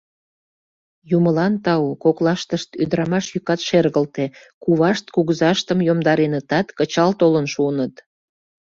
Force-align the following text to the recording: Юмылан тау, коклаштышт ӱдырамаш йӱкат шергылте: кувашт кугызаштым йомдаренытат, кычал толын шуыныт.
Юмылан 1.15 1.53
тау, 1.63 1.87
коклаштышт 2.03 2.69
ӱдырамаш 2.83 3.25
йӱкат 3.33 3.61
шергылте: 3.67 4.25
кувашт 4.63 5.05
кугызаштым 5.15 5.79
йомдаренытат, 5.87 6.67
кычал 6.77 7.11
толын 7.19 7.45
шуыныт. 7.53 7.93